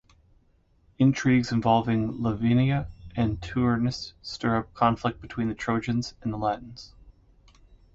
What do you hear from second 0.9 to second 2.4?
Intrigues involving